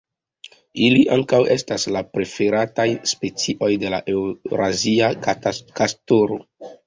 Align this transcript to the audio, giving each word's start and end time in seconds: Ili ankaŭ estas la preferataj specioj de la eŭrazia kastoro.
Ili 0.85 1.01
ankaŭ 1.15 1.41
estas 1.55 1.83
la 1.95 2.01
preferataj 2.17 2.87
specioj 3.13 3.69
de 3.83 3.93
la 3.97 4.01
eŭrazia 4.15 5.11
kastoro. 5.81 6.41